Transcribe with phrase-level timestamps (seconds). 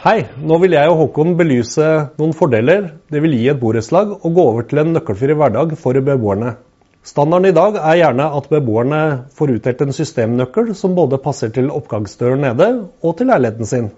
[0.00, 4.30] Hei, nå vil jeg og Håkon belyse noen fordeler det vil gi et borettslag å
[4.32, 6.54] gå over til en nøkkelfri hverdag for beboerne.
[7.04, 9.00] Standarden i dag er gjerne at beboerne
[9.36, 13.92] får utdelt en systemnøkkel som både passer til oppgangsdøren nede og til leiligheten sin.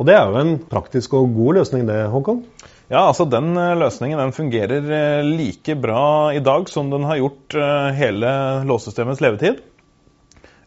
[0.00, 2.40] Og det er jo en praktisk og god løsning det, Håkon?
[2.88, 7.20] Ja, altså Den eh, løsningen den fungerer eh, like bra i dag som den har
[7.20, 8.32] gjort eh, hele
[8.64, 9.60] låssystemets levetid.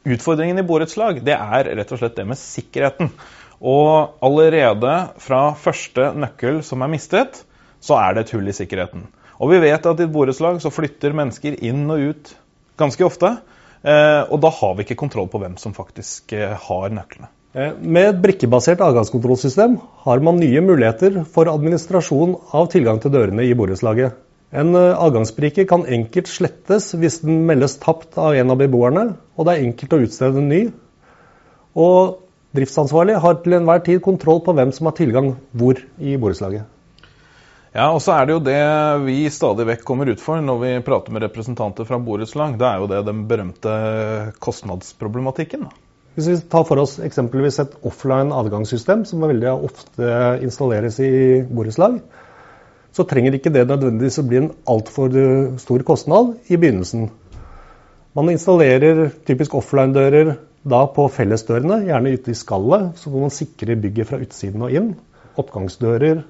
[0.08, 3.12] Utfordringen i borettslag er rett og slett det med sikkerheten.
[3.60, 7.42] Og allerede fra første nøkkel som er mistet,
[7.84, 9.08] så er det et hull i sikkerheten.
[9.40, 12.32] Og vi vet at i et borettslag så flytter mennesker inn og ut
[12.80, 13.34] ganske ofte.
[13.84, 17.30] Eh, og da har vi ikke kontroll på hvem som faktisk eh, har nøklene.
[17.56, 23.48] Eh, med et brikkebasert adgangskontrollsystem har man nye muligheter for administrasjon av tilgang til dørene
[23.48, 24.20] i borettslaget.
[24.50, 29.04] En adgangsbrikke kan enkelt slettes hvis den meldes tapt av en av beboerne,
[29.40, 30.64] og det er enkelt å utstede en ny.
[31.80, 32.20] Og
[32.58, 36.66] Driftsansvarlig har til enhver tid kontroll på hvem som har tilgang hvor i borettslaget.
[37.76, 38.62] Ja, og så er det jo det
[39.04, 42.56] vi stadig vekk kommer ut for når vi prater med representanter fra borettslag.
[42.58, 43.76] Det er jo det den berømte
[44.42, 45.68] kostnadsproblematikken.
[46.18, 50.10] Hvis vi tar for oss eksempelvis et offline adgangssystem, som veldig ofte
[50.42, 51.12] installeres i
[51.46, 52.02] borettslag,
[52.98, 55.14] så trenger ikke det nødvendigvis å bli en altfor
[55.62, 57.12] stor kostnad i begynnelsen.
[58.18, 60.34] Man installerer typisk offline-dører
[60.70, 64.74] da på fellesdørene, gjerne ute i skallet, så må man sikre bygget fra utsiden og
[64.74, 64.92] inn.
[65.40, 66.24] Oppgangsdører,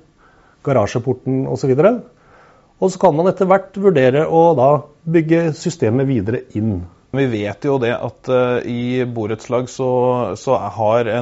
[0.67, 1.71] garasjeporten osv.
[1.79, 4.69] Og, så kan man etter hvert vurdere å da
[5.07, 6.81] bygge systemet videre inn.
[7.15, 9.89] Vi vet jo det at uh, i borettslag så,
[10.37, 11.15] så, så har det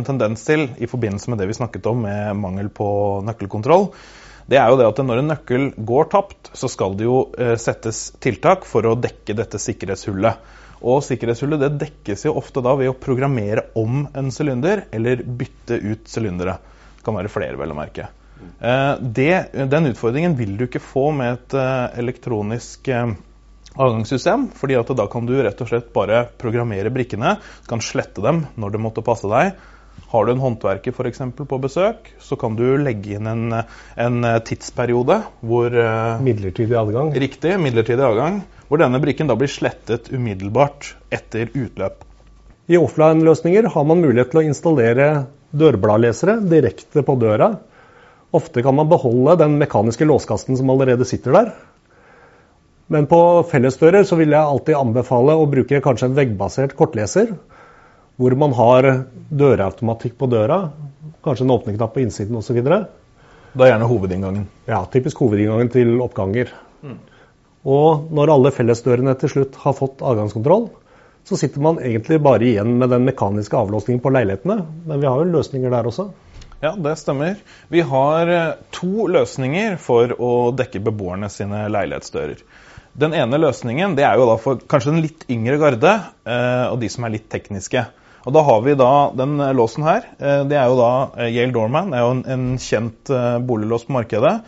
[0.00, 2.88] en tendens til, i forbindelse med det vi snakket om med mangel på
[3.28, 3.90] nøkkelkontroll,
[4.50, 7.54] det er jo det at når en nøkkel går tapt, så skal det jo uh,
[7.60, 10.56] settes tiltak for å dekke dette sikkerhetshullet.
[10.80, 15.76] Og sikkerhetshullet det dekkes jo ofte da ved å programmere om en sylinder eller bytte
[15.76, 16.56] ut sylindere.
[16.96, 18.08] Det kan være flere, vel å merke.
[18.40, 23.12] Eh, det, den utfordringen vil du ikke få med et eh, elektronisk eh,
[23.76, 24.48] avgangssystem.
[24.56, 27.36] fordi at da kan du rett og slett bare programmere brikkene.
[27.68, 29.52] Kan slette dem når det måtte passe deg.
[30.10, 33.60] Har du en håndverker for eksempel, på besøk, så kan du legge inn en,
[33.94, 35.76] en tidsperiode hvor
[36.24, 37.12] Midlertidig adgang?
[37.14, 37.54] Riktig.
[37.62, 38.40] Midlertidig adgang
[38.70, 42.04] hvor denne brikken da blir slettet umiddelbart etter utløp.
[42.70, 45.06] I offline-løsninger har man mulighet til å installere
[45.50, 47.56] dørbladlesere direkte på døra.
[48.30, 51.50] Ofte kan man beholde den mekaniske låskasten som allerede sitter der.
[52.90, 53.18] Men på
[53.50, 57.34] fellesdører så vil jeg alltid anbefale å bruke kanskje en veggbasert kortleser.
[58.20, 58.88] Hvor man har
[59.32, 60.66] dørautomatikk på døra,
[61.24, 62.58] kanskje en åpneknapp på innsiden osv.
[62.60, 64.44] Da er gjerne hovedinngangen?
[64.68, 66.52] Ja, typisk hovedinngangen til oppganger.
[66.84, 66.98] Mm.
[67.70, 70.68] Og når alle fellesdørene til slutt har fått adgangskontroll,
[71.24, 74.62] så sitter man egentlig bare igjen med den mekaniske avlåsningen på leilighetene.
[74.88, 76.10] Men vi har jo løsninger der også.
[76.60, 77.38] Ja, det stemmer.
[77.72, 82.42] Vi har eh, to løsninger for å dekke beboerne sine leilighetsdører.
[83.00, 86.80] Den ene løsningen det er jo da for kanskje den litt yngre garde eh, og
[86.82, 87.86] de som er litt tekniske.
[88.26, 90.08] Og Da har vi da den låsen her.
[90.18, 91.94] Eh, det er jo da Yale Doorman.
[91.94, 93.14] er jo en, en kjent
[93.46, 94.40] boliglås på markedet.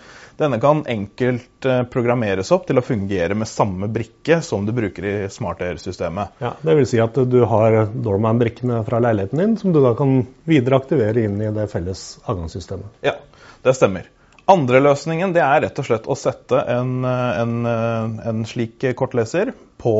[0.43, 5.07] Denne kan enkelt eh, programmeres opp til å fungere med samme brikke som du bruker
[5.07, 6.41] i SmartAir-systemet.
[6.43, 10.23] Ja, det vil si at du har Doorman-brikkene fra leiligheten din som du da kan
[10.49, 13.05] videre aktivere inn i det felles avgangssystemet.
[13.07, 13.19] Ja,
[13.63, 14.09] det stemmer.
[14.51, 19.95] Andre løsningen det er rett og slett å sette en, en, en slik kortleser på,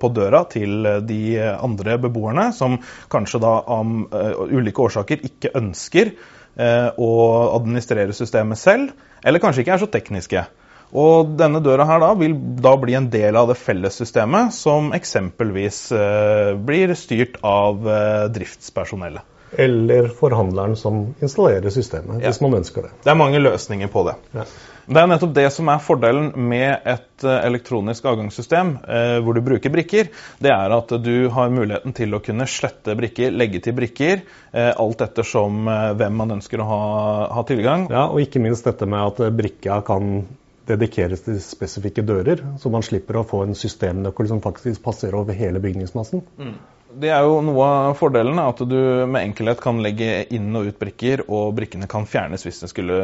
[0.00, 2.76] på, døra til de andre beboerne, som
[3.12, 7.10] kanskje da av uh, ulike årsaker ikke ønsker uh, å
[7.56, 8.92] administrere systemet selv
[9.24, 10.44] eller kanskje ikke er så tekniske.
[10.96, 15.80] Og denne døra her da vil da bli en del av det fellessystemet som eksempelvis
[15.92, 19.24] eh, blir styrt av eh, driftspersonellet.
[19.52, 22.28] Eller forhandleren som installerer systemet, ja.
[22.28, 22.90] hvis man ønsker det.
[23.04, 24.18] Det er mange løsninger på det.
[24.36, 24.44] Ja.
[24.88, 29.42] Det er nettopp det som er fordelen med et eh, elektronisk avgangssystem eh, hvor du
[29.44, 30.08] bruker brikker.
[30.40, 34.22] Det er at du har muligheten til å kunne slette brikker, legge til brikker,
[34.52, 36.82] eh, alt ettersom eh, hvem man ønsker å ha,
[37.36, 37.88] ha, tilgang.
[37.92, 40.22] Ja, Og ikke minst dette med at brikka kan
[40.68, 45.36] dedikeres til spesifikke dører, så man slipper å få en systemnøkkel som faktisk passer over
[45.36, 46.24] hele bygningsmassen.
[46.40, 46.56] Mm.
[46.98, 50.78] Det er jo noe av fordelene, at du med enkelhet kan legge inn og ut
[50.80, 52.96] brikker, og brikkene kan fjernes hvis det skulle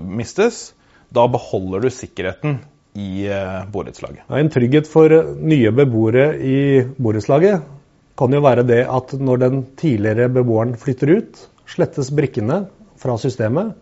[0.00, 0.70] mistes.
[1.12, 2.62] Da beholder du sikkerheten
[2.96, 4.24] i eh, borettslaget.
[4.32, 6.58] En trygghet for nye beboere i
[6.96, 7.64] borettslaget
[8.18, 12.62] kan jo være det at når den tidligere beboeren flytter ut, slettes brikkene
[13.00, 13.74] fra systemet.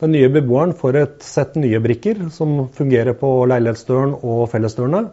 [0.00, 5.08] Den nye beboeren får et sett nye brikker som fungerer på leilighetsdøren og fellesdørene.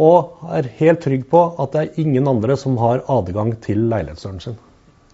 [0.00, 4.40] Og er helt trygg på at det er ingen andre som har adgang til leilighetsdøren
[4.40, 4.56] sin.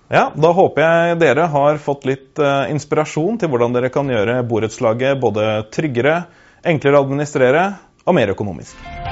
[0.08, 4.40] Ja, Da håper jeg dere har fått litt uh, inspirasjon til hvordan dere kan gjøre
[4.48, 6.22] borettslaget både tryggere,
[6.64, 7.68] enklere å administrere
[8.06, 9.07] og mer økonomisk.